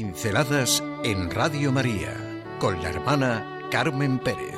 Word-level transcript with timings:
Pinceladas 0.00 0.84
en 1.02 1.28
Radio 1.28 1.72
María 1.72 2.14
con 2.60 2.80
la 2.80 2.90
hermana 2.90 3.58
Carmen 3.68 4.20
Pérez. 4.20 4.54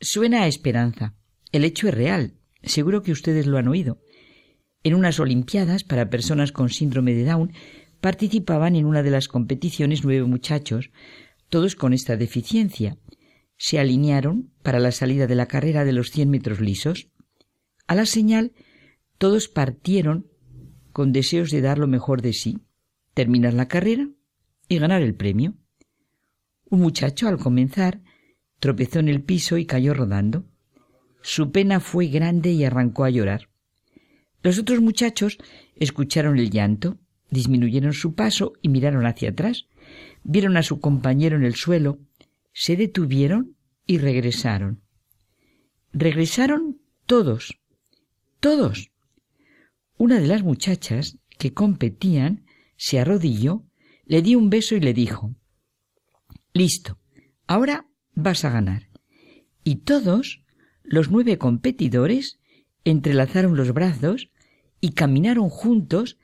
Suena 0.00 0.42
a 0.42 0.48
esperanza. 0.48 1.14
El 1.52 1.64
hecho 1.64 1.86
es 1.86 1.94
real. 1.94 2.34
Seguro 2.64 3.04
que 3.04 3.12
ustedes 3.12 3.46
lo 3.46 3.58
han 3.58 3.68
oído. 3.68 4.00
En 4.82 4.94
unas 4.94 5.20
Olimpiadas 5.20 5.84
para 5.84 6.10
personas 6.10 6.50
con 6.50 6.68
síndrome 6.68 7.14
de 7.14 7.24
Down 7.26 7.52
participaban 8.00 8.76
en 8.76 8.86
una 8.86 9.02
de 9.02 9.10
las 9.10 9.28
competiciones 9.28 10.04
nueve 10.04 10.24
muchachos, 10.24 10.90
todos 11.48 11.76
con 11.76 11.92
esta 11.92 12.16
deficiencia. 12.16 12.98
Se 13.56 13.78
alinearon 13.78 14.52
para 14.62 14.78
la 14.78 14.92
salida 14.92 15.26
de 15.26 15.34
la 15.34 15.46
carrera 15.46 15.84
de 15.84 15.92
los 15.92 16.10
cien 16.10 16.30
metros 16.30 16.60
lisos. 16.60 17.08
A 17.86 17.94
la 17.94 18.06
señal, 18.06 18.52
todos 19.18 19.48
partieron 19.48 20.28
con 20.92 21.12
deseos 21.12 21.50
de 21.50 21.60
dar 21.60 21.78
lo 21.78 21.86
mejor 21.86 22.22
de 22.22 22.32
sí, 22.32 22.58
terminar 23.14 23.54
la 23.54 23.68
carrera 23.68 24.08
y 24.68 24.78
ganar 24.78 25.02
el 25.02 25.14
premio. 25.14 25.54
Un 26.70 26.80
muchacho, 26.80 27.28
al 27.28 27.38
comenzar, 27.38 28.00
tropezó 28.60 29.00
en 29.00 29.08
el 29.08 29.22
piso 29.22 29.58
y 29.58 29.66
cayó 29.66 29.92
rodando. 29.92 30.44
Su 31.22 31.50
pena 31.50 31.80
fue 31.80 32.06
grande 32.06 32.52
y 32.52 32.64
arrancó 32.64 33.04
a 33.04 33.10
llorar. 33.10 33.48
Los 34.42 34.58
otros 34.58 34.80
muchachos 34.80 35.36
escucharon 35.76 36.38
el 36.38 36.50
llanto, 36.50 36.98
disminuyeron 37.30 37.92
su 37.92 38.14
paso 38.14 38.52
y 38.62 38.68
miraron 38.68 39.06
hacia 39.06 39.30
atrás. 39.30 39.66
Vieron 40.22 40.56
a 40.56 40.62
su 40.62 40.80
compañero 40.80 41.36
en 41.36 41.44
el 41.44 41.54
suelo, 41.54 41.98
se 42.52 42.76
detuvieron 42.76 43.56
y 43.86 43.98
regresaron. 43.98 44.82
Regresaron 45.92 46.80
todos, 47.06 47.58
todos. 48.38 48.90
Una 49.96 50.20
de 50.20 50.26
las 50.26 50.42
muchachas 50.42 51.18
que 51.38 51.52
competían 51.52 52.44
se 52.76 53.00
arrodilló, 53.00 53.64
le 54.04 54.22
dio 54.22 54.38
un 54.38 54.50
beso 54.50 54.74
y 54.74 54.80
le 54.80 54.94
dijo 54.94 55.34
Listo, 56.52 56.98
ahora 57.46 57.86
vas 58.14 58.44
a 58.44 58.50
ganar. 58.50 58.88
Y 59.64 59.76
todos, 59.76 60.42
los 60.82 61.10
nueve 61.10 61.38
competidores, 61.38 62.38
entrelazaron 62.84 63.56
los 63.56 63.72
brazos 63.72 64.30
y 64.80 64.92
caminaron 64.92 65.48
juntos 65.48 66.18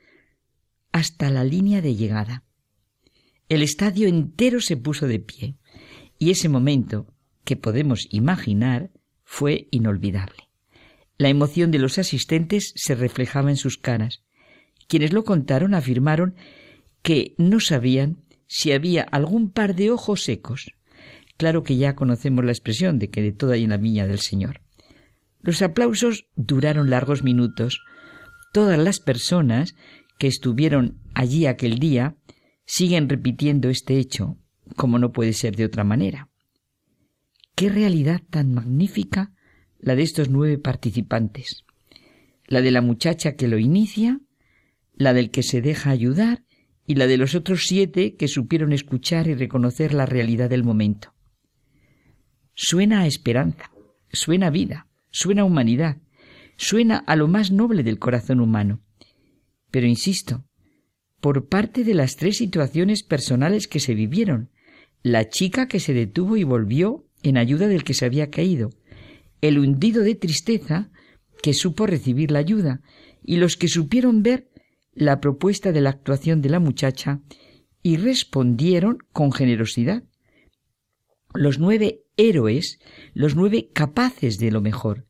hasta 0.91 1.29
la 1.29 1.43
línea 1.43 1.81
de 1.81 1.95
llegada. 1.95 2.43
El 3.49 3.61
estadio 3.61 4.07
entero 4.07 4.61
se 4.61 4.77
puso 4.77 5.07
de 5.07 5.19
pie 5.19 5.55
y 6.19 6.31
ese 6.31 6.49
momento, 6.49 7.07
que 7.43 7.55
podemos 7.55 8.07
imaginar, 8.11 8.91
fue 9.23 9.67
inolvidable. 9.71 10.49
La 11.17 11.29
emoción 11.29 11.71
de 11.71 11.79
los 11.79 11.97
asistentes 11.97 12.73
se 12.75 12.95
reflejaba 12.95 13.49
en 13.49 13.57
sus 13.57 13.77
caras. 13.77 14.23
Quienes 14.87 15.13
lo 15.13 15.23
contaron 15.23 15.73
afirmaron 15.73 16.35
que 17.01 17.35
no 17.37 17.59
sabían 17.59 18.23
si 18.47 18.71
había 18.71 19.03
algún 19.03 19.51
par 19.51 19.75
de 19.75 19.91
ojos 19.91 20.23
secos. 20.23 20.71
Claro 21.37 21.63
que 21.63 21.77
ya 21.77 21.95
conocemos 21.95 22.43
la 22.45 22.51
expresión 22.51 22.99
de 22.99 23.09
que 23.09 23.21
de 23.21 23.31
toda 23.31 23.55
hay 23.55 23.63
en 23.63 23.69
la 23.69 23.77
viña 23.77 24.07
del 24.07 24.19
Señor. 24.19 24.61
Los 25.41 25.61
aplausos 25.61 26.25
duraron 26.35 26.89
largos 26.89 27.23
minutos. 27.23 27.81
Todas 28.53 28.79
las 28.79 28.99
personas 28.99 29.75
que 30.17 30.27
estuvieron 30.27 30.99
allí 31.13 31.45
aquel 31.45 31.79
día 31.79 32.15
siguen 32.65 33.09
repitiendo 33.09 33.69
este 33.69 33.97
hecho, 33.97 34.37
como 34.75 34.99
no 34.99 35.11
puede 35.11 35.33
ser 35.33 35.55
de 35.55 35.65
otra 35.65 35.83
manera. 35.83 36.29
Qué 37.55 37.69
realidad 37.69 38.21
tan 38.29 38.53
magnífica 38.53 39.31
la 39.79 39.95
de 39.95 40.03
estos 40.03 40.29
nueve 40.29 40.57
participantes. 40.57 41.63
La 42.45 42.61
de 42.61 42.71
la 42.71 42.81
muchacha 42.81 43.35
que 43.35 43.47
lo 43.47 43.57
inicia, 43.57 44.19
la 44.93 45.13
del 45.13 45.31
que 45.31 45.43
se 45.43 45.61
deja 45.61 45.89
ayudar 45.89 46.43
y 46.85 46.95
la 46.95 47.07
de 47.07 47.17
los 47.17 47.35
otros 47.35 47.65
siete 47.67 48.15
que 48.15 48.27
supieron 48.27 48.73
escuchar 48.73 49.27
y 49.27 49.35
reconocer 49.35 49.93
la 49.93 50.05
realidad 50.05 50.49
del 50.49 50.63
momento. 50.63 51.13
Suena 52.53 53.01
a 53.01 53.07
esperanza, 53.07 53.71
suena 54.11 54.49
vida, 54.49 54.87
suena 55.11 55.43
humanidad, 55.43 55.97
suena 56.55 56.97
a 56.97 57.15
lo 57.15 57.27
más 57.27 57.51
noble 57.51 57.83
del 57.83 57.99
corazón 57.99 58.39
humano. 58.39 58.81
Pero 59.71 59.87
insisto, 59.87 60.45
por 61.19 61.47
parte 61.47 61.83
de 61.83 61.93
las 61.93 62.15
tres 62.15 62.37
situaciones 62.37 63.03
personales 63.03 63.67
que 63.67 63.79
se 63.79 63.95
vivieron, 63.95 64.49
la 65.03 65.29
chica 65.29 65.67
que 65.67 65.79
se 65.79 65.93
detuvo 65.93 66.37
y 66.37 66.43
volvió 66.43 67.05
en 67.23 67.37
ayuda 67.37 67.67
del 67.67 67.83
que 67.83 67.93
se 67.93 68.05
había 68.05 68.29
caído, 68.29 68.69
el 69.41 69.59
hundido 69.59 70.03
de 70.03 70.15
tristeza 70.15 70.89
que 71.41 71.53
supo 71.53 71.85
recibir 71.85 72.31
la 72.31 72.39
ayuda, 72.39 72.81
y 73.23 73.37
los 73.37 73.57
que 73.57 73.67
supieron 73.67 74.23
ver 74.23 74.49
la 74.93 75.19
propuesta 75.19 75.71
de 75.71 75.81
la 75.81 75.89
actuación 75.89 76.41
de 76.41 76.49
la 76.49 76.59
muchacha 76.59 77.21
y 77.83 77.97
respondieron 77.97 78.99
con 79.11 79.31
generosidad. 79.31 80.03
Los 81.33 81.59
nueve 81.59 82.03
héroes, 82.15 82.79
los 83.13 83.35
nueve 83.35 83.69
capaces 83.73 84.39
de 84.39 84.51
lo 84.51 84.61
mejor. 84.61 85.05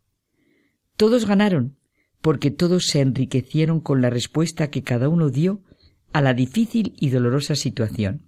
Todos 0.98 1.26
ganaron, 1.26 1.78
porque 2.22 2.52
todos 2.52 2.88
se 2.88 3.02
enriquecieron 3.02 3.80
con 3.80 4.02
la 4.02 4.10
respuesta 4.10 4.70
que 4.70 4.84
cada 4.84 5.10
uno 5.10 5.30
dio 5.30 5.62
a 6.14 6.22
la 6.22 6.34
difícil 6.34 6.94
y 7.00 7.10
dolorosa 7.10 7.56
situación. 7.56 8.24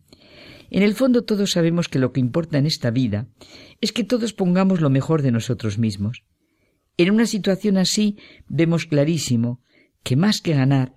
En 0.69 0.83
el 0.83 0.93
fondo 0.93 1.23
todos 1.23 1.51
sabemos 1.51 1.87
que 1.87 1.99
lo 1.99 2.11
que 2.11 2.19
importa 2.19 2.57
en 2.57 2.65
esta 2.65 2.91
vida 2.91 3.27
es 3.81 3.91
que 3.91 4.03
todos 4.03 4.33
pongamos 4.33 4.81
lo 4.81 4.89
mejor 4.89 5.21
de 5.21 5.31
nosotros 5.31 5.77
mismos. 5.77 6.23
En 6.97 7.11
una 7.11 7.25
situación 7.25 7.77
así 7.77 8.17
vemos 8.47 8.85
clarísimo 8.85 9.61
que 10.03 10.15
más 10.15 10.41
que 10.41 10.53
ganar, 10.53 10.95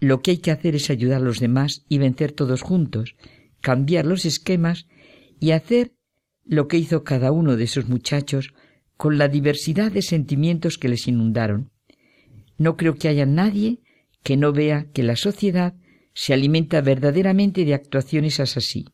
lo 0.00 0.20
que 0.20 0.32
hay 0.32 0.38
que 0.38 0.50
hacer 0.50 0.74
es 0.74 0.90
ayudar 0.90 1.20
a 1.20 1.24
los 1.24 1.38
demás 1.38 1.84
y 1.88 1.98
vencer 1.98 2.32
todos 2.32 2.62
juntos, 2.62 3.14
cambiar 3.60 4.04
los 4.04 4.24
esquemas 4.24 4.86
y 5.40 5.52
hacer 5.52 5.94
lo 6.44 6.68
que 6.68 6.78
hizo 6.78 7.04
cada 7.04 7.30
uno 7.30 7.56
de 7.56 7.64
esos 7.64 7.88
muchachos 7.88 8.52
con 8.96 9.18
la 9.18 9.28
diversidad 9.28 9.92
de 9.92 10.02
sentimientos 10.02 10.78
que 10.78 10.88
les 10.88 11.08
inundaron. 11.08 11.70
No 12.58 12.76
creo 12.76 12.94
que 12.94 13.08
haya 13.08 13.26
nadie 13.26 13.80
que 14.22 14.36
no 14.36 14.52
vea 14.52 14.86
que 14.92 15.02
la 15.02 15.16
sociedad 15.16 15.74
se 16.14 16.32
alimenta 16.32 16.80
verdaderamente 16.80 17.64
de 17.64 17.74
actuaciones 17.74 18.40
así. 18.40 18.86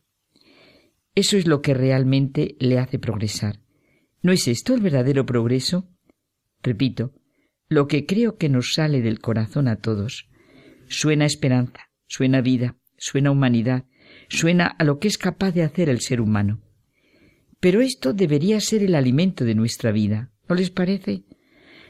Eso 1.15 1.37
es 1.37 1.47
lo 1.47 1.61
que 1.61 1.73
realmente 1.73 2.55
le 2.59 2.79
hace 2.79 2.99
progresar. 2.99 3.59
¿No 4.21 4.31
es 4.31 4.47
esto 4.47 4.73
el 4.73 4.81
verdadero 4.81 5.25
progreso? 5.25 5.89
Repito, 6.63 7.13
lo 7.67 7.87
que 7.87 8.05
creo 8.05 8.37
que 8.37 8.49
nos 8.49 8.73
sale 8.73 9.01
del 9.01 9.19
corazón 9.19 9.67
a 9.67 9.77
todos. 9.77 10.29
Suena 10.87 11.25
esperanza, 11.25 11.89
suena 12.07 12.41
vida, 12.41 12.77
suena 12.97 13.31
humanidad, 13.31 13.85
suena 14.29 14.67
a 14.67 14.83
lo 14.83 14.99
que 14.99 15.07
es 15.07 15.17
capaz 15.17 15.51
de 15.51 15.63
hacer 15.63 15.89
el 15.89 16.01
ser 16.01 16.21
humano. 16.21 16.61
Pero 17.59 17.81
esto 17.81 18.13
debería 18.13 18.59
ser 18.59 18.83
el 18.83 18.95
alimento 18.95 19.45
de 19.45 19.55
nuestra 19.55 19.91
vida, 19.91 20.31
¿no 20.49 20.55
les 20.55 20.69
parece? 20.69 21.23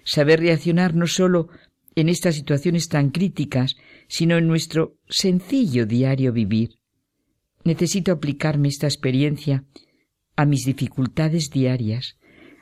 Saber 0.03 0.39
reaccionar 0.39 0.95
no 0.95 1.07
solo 1.07 1.50
en 1.95 2.09
estas 2.09 2.35
situaciones 2.35 2.88
tan 2.88 3.09
críticas, 3.09 3.75
sino 4.07 4.38
en 4.38 4.47
nuestro 4.47 4.97
sencillo 5.09 5.85
diario 5.85 6.34
vivir. 6.34 6.79
Necesito 7.63 8.11
aplicarme 8.11 8.69
esta 8.69 8.88
experiencia 8.88 9.66
a 10.35 10.45
mis 10.45 10.66
dificultades 10.66 11.50
diarias, 11.50 12.17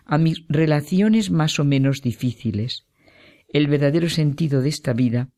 a 0.05 0.17
mis 0.17 0.43
relaciones 0.49 1.31
más 1.31 1.59
o 1.59 1.63
menos 1.63 2.01
difíciles. 2.01 2.85
El 3.47 3.67
verdadero 3.67 4.09
sentido 4.09 4.61
de 4.61 4.69
esta 4.69 4.93
vida 4.93 5.29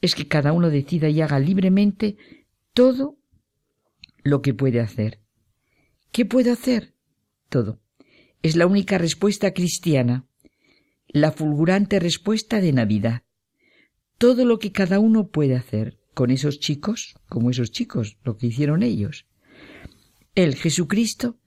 es 0.00 0.14
que 0.14 0.28
cada 0.28 0.52
uno 0.52 0.70
decida 0.70 1.08
y 1.08 1.20
haga 1.20 1.38
libremente 1.38 2.16
todo 2.72 3.18
lo 4.22 4.42
que 4.42 4.54
puede 4.54 4.80
hacer. 4.80 5.20
¿Qué 6.10 6.24
puedo 6.24 6.52
hacer? 6.52 6.94
Todo. 7.48 7.80
Es 8.42 8.56
la 8.56 8.66
única 8.66 8.98
respuesta 8.98 9.52
cristiana, 9.52 10.26
la 11.12 11.32
fulgurante 11.32 12.00
respuesta 12.00 12.60
de 12.60 12.72
Navidad 12.72 13.22
todo 14.22 14.44
lo 14.44 14.60
que 14.60 14.70
cada 14.70 15.00
uno 15.00 15.30
puede 15.30 15.56
hacer 15.56 15.98
con 16.14 16.30
esos 16.30 16.60
chicos, 16.60 17.16
como 17.28 17.50
esos 17.50 17.72
chicos, 17.72 18.18
lo 18.22 18.36
que 18.36 18.46
hicieron 18.46 18.84
ellos. 18.84 19.26
Él, 20.36 20.54
Jesucristo, 20.54 21.40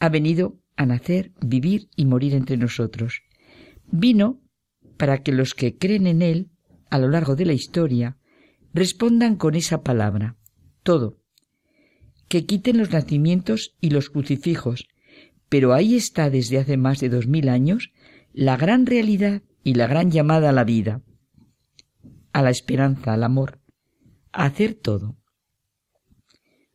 ha 0.00 0.10
venido 0.10 0.60
a 0.76 0.84
nacer, 0.84 1.32
vivir 1.40 1.88
y 1.96 2.04
morir 2.04 2.34
entre 2.34 2.58
nosotros. 2.58 3.22
Vino 3.90 4.42
para 4.98 5.22
que 5.22 5.32
los 5.32 5.54
que 5.54 5.78
creen 5.78 6.06
en 6.06 6.20
Él, 6.20 6.50
a 6.90 6.98
lo 6.98 7.08
largo 7.08 7.36
de 7.36 7.46
la 7.46 7.54
historia, 7.54 8.18
respondan 8.74 9.36
con 9.36 9.54
esa 9.54 9.82
palabra, 9.82 10.36
todo, 10.82 11.22
que 12.28 12.44
quiten 12.44 12.76
los 12.76 12.90
nacimientos 12.90 13.76
y 13.80 13.88
los 13.88 14.10
crucifijos, 14.10 14.88
pero 15.48 15.72
ahí 15.72 15.96
está 15.96 16.28
desde 16.28 16.58
hace 16.58 16.76
más 16.76 17.00
de 17.00 17.08
dos 17.08 17.26
mil 17.26 17.48
años 17.48 17.92
la 18.32 18.56
gran 18.56 18.86
realidad 18.86 19.42
y 19.62 19.74
la 19.74 19.86
gran 19.86 20.10
llamada 20.10 20.50
a 20.50 20.52
la 20.52 20.64
vida 20.64 21.02
a 22.32 22.42
la 22.42 22.50
esperanza, 22.50 23.12
al 23.12 23.24
amor, 23.24 23.60
a 24.32 24.44
hacer 24.44 24.74
todo. 24.74 25.16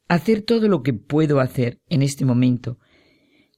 hacer 0.07 0.43
todo 0.43 0.67
lo 0.67 0.83
que 0.83 0.93
puedo 0.93 1.39
hacer 1.39 1.81
en 1.89 2.03
este 2.03 2.25
momento, 2.25 2.77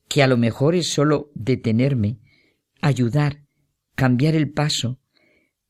que 0.08 0.24
a 0.24 0.28
lo 0.28 0.38
mejor 0.38 0.76
es 0.76 0.88
solo 0.94 1.30
detenerme, 1.36 2.20
ayudar, 2.82 3.44
cambiar 3.96 4.34
el 4.34 4.50
paso, 4.52 4.98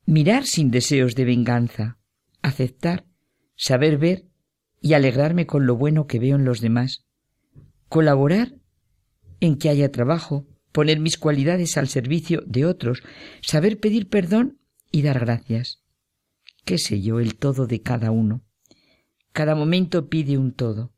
mirar 0.05 0.45
sin 0.45 0.69
deseos 0.69 1.15
de 1.15 1.25
venganza, 1.25 1.97
aceptar, 2.43 3.07
saber 3.55 3.97
ver 3.97 4.27
y 4.79 4.93
alegrarme 4.93 5.47
con 5.47 5.65
lo 5.65 5.75
bueno 5.75 6.05
que 6.05 6.19
veo 6.19 6.35
en 6.35 6.45
los 6.45 6.61
demás, 6.61 7.07
colaborar 7.89 8.53
en 9.39 9.57
que 9.57 9.69
haya 9.69 9.91
trabajo, 9.91 10.45
poner 10.71 10.99
mis 10.99 11.17
cualidades 11.17 11.77
al 11.77 11.87
servicio 11.87 12.43
de 12.45 12.65
otros, 12.65 13.03
saber 13.41 13.79
pedir 13.79 14.09
perdón 14.09 14.59
y 14.91 15.01
dar 15.01 15.19
gracias. 15.19 15.81
¿Qué 16.65 16.77
sé 16.77 17.01
yo 17.01 17.19
el 17.19 17.35
todo 17.35 17.65
de 17.65 17.81
cada 17.81 18.11
uno? 18.11 18.43
Cada 19.31 19.55
momento 19.55 20.09
pide 20.09 20.37
un 20.37 20.51
todo. 20.51 20.91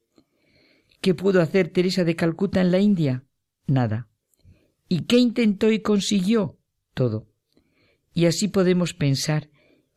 ¿Qué 1.01 1.13
pudo 1.13 1.41
hacer 1.41 1.69
Teresa 1.69 2.03
de 2.03 2.15
Calcuta 2.15 2.61
en 2.61 2.71
la 2.71 2.79
India? 2.79 3.23
Nada. 3.67 4.07
¿Y 4.87 5.01
qué 5.01 5.17
intentó 5.17 5.71
y 5.71 5.79
consiguió? 5.79 6.57
Todo. 6.93 7.27
Y 8.13 8.25
así 8.25 8.47
podemos 8.47 8.93
pensar 8.93 9.49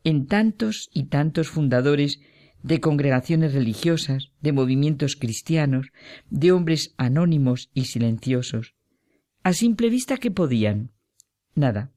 en 0.03 0.27
tantos 0.27 0.89
y 0.93 1.05
tantos 1.05 1.49
fundadores 1.49 2.19
de 2.61 2.79
congregaciones 2.79 3.53
religiosas, 3.53 4.31
de 4.41 4.53
movimientos 4.53 5.15
cristianos, 5.15 5.87
de 6.29 6.51
hombres 6.51 6.93
anónimos 6.97 7.69
y 7.73 7.85
silenciosos. 7.85 8.75
A 9.43 9.51
simple 9.51 9.89
vista, 9.89 10.17
¿qué 10.17 10.31
podían? 10.31 10.91
Nada. 11.53 11.91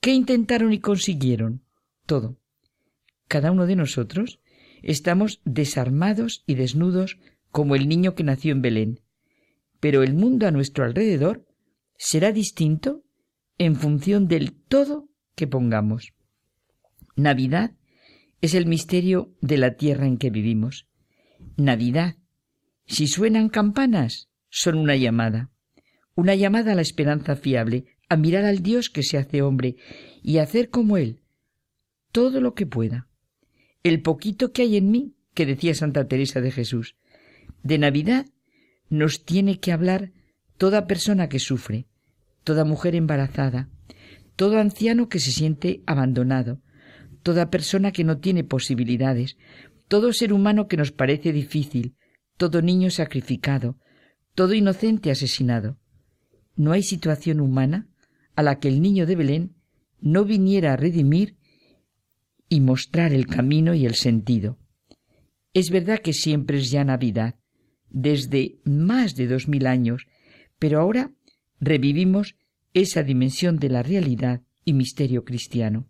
¿Qué 0.00 0.12
intentaron 0.12 0.72
y 0.72 0.80
consiguieron? 0.80 1.62
Todo. 2.06 2.38
Cada 3.28 3.52
uno 3.52 3.66
de 3.66 3.76
nosotros 3.76 4.40
estamos 4.82 5.40
desarmados 5.44 6.42
y 6.46 6.56
desnudos 6.56 7.18
como 7.50 7.76
el 7.76 7.88
niño 7.88 8.14
que 8.14 8.24
nació 8.24 8.52
en 8.52 8.62
Belén. 8.62 9.00
Pero 9.78 10.02
el 10.02 10.14
mundo 10.14 10.48
a 10.48 10.50
nuestro 10.50 10.84
alrededor 10.84 11.46
será 11.96 12.32
distinto 12.32 13.04
en 13.58 13.76
función 13.76 14.26
del 14.26 14.52
todo 14.52 15.08
que 15.36 15.46
pongamos. 15.46 16.14
Navidad 17.14 17.76
es 18.40 18.54
el 18.54 18.66
misterio 18.66 19.32
de 19.40 19.56
la 19.56 19.76
tierra 19.76 20.06
en 20.06 20.18
que 20.18 20.30
vivimos. 20.30 20.88
Navidad. 21.56 22.16
Si 22.86 23.06
suenan 23.06 23.48
campanas, 23.48 24.28
son 24.48 24.78
una 24.78 24.96
llamada. 24.96 25.50
Una 26.16 26.34
llamada 26.34 26.72
a 26.72 26.74
la 26.74 26.82
esperanza 26.82 27.36
fiable, 27.36 27.84
a 28.08 28.16
mirar 28.16 28.44
al 28.44 28.60
Dios 28.62 28.90
que 28.90 29.04
se 29.04 29.18
hace 29.18 29.42
hombre 29.42 29.76
y 30.22 30.38
hacer 30.38 30.70
como 30.70 30.96
Él 30.96 31.20
todo 32.10 32.40
lo 32.40 32.54
que 32.54 32.64
pueda. 32.64 33.08
El 33.82 34.00
poquito 34.00 34.50
que 34.52 34.62
hay 34.62 34.78
en 34.78 34.90
mí, 34.90 35.14
que 35.34 35.44
decía 35.44 35.74
Santa 35.74 36.08
Teresa 36.08 36.40
de 36.40 36.50
Jesús. 36.50 36.96
De 37.62 37.76
Navidad 37.78 38.24
nos 38.88 39.24
tiene 39.26 39.60
que 39.60 39.70
hablar 39.70 40.12
toda 40.56 40.86
persona 40.86 41.28
que 41.28 41.38
sufre, 41.38 41.86
toda 42.42 42.64
mujer 42.64 42.94
embarazada, 42.94 43.68
todo 44.34 44.58
anciano 44.58 45.10
que 45.10 45.20
se 45.20 45.30
siente 45.30 45.82
abandonado, 45.84 46.62
toda 47.22 47.50
persona 47.50 47.92
que 47.92 48.04
no 48.04 48.16
tiene 48.16 48.42
posibilidades, 48.42 49.36
todo 49.88 50.14
ser 50.14 50.32
humano 50.32 50.68
que 50.68 50.78
nos 50.78 50.92
parece 50.92 51.32
difícil, 51.32 51.96
todo 52.38 52.62
niño 52.62 52.88
sacrificado, 52.90 53.76
todo 54.34 54.54
inocente 54.54 55.10
asesinado. 55.10 55.78
No 56.56 56.72
hay 56.72 56.82
situación 56.82 57.40
humana 57.40 57.86
a 58.34 58.42
la 58.42 58.58
que 58.58 58.68
el 58.68 58.82
niño 58.82 59.06
de 59.06 59.16
Belén 59.16 59.54
no 60.00 60.24
viniera 60.24 60.72
a 60.72 60.76
redimir 60.76 61.36
y 62.48 62.60
mostrar 62.60 63.12
el 63.12 63.26
camino 63.26 63.74
y 63.74 63.86
el 63.86 63.94
sentido. 63.94 64.58
Es 65.52 65.70
verdad 65.70 66.00
que 66.00 66.12
siempre 66.12 66.58
es 66.58 66.70
ya 66.70 66.84
Navidad, 66.84 67.36
desde 67.90 68.58
más 68.64 69.14
de 69.14 69.26
dos 69.26 69.48
mil 69.48 69.66
años, 69.66 70.06
pero 70.58 70.80
ahora 70.80 71.12
revivimos 71.60 72.36
esa 72.74 73.02
dimensión 73.02 73.56
de 73.58 73.70
la 73.70 73.82
realidad 73.82 74.42
y 74.64 74.74
misterio 74.74 75.24
cristiano. 75.24 75.88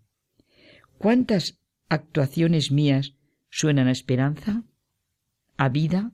¿Cuántas 0.97 1.59
actuaciones 1.89 2.71
mías 2.71 3.15
suenan 3.49 3.87
a 3.87 3.91
esperanza? 3.91 4.63
¿A 5.57 5.69
vida? 5.69 6.13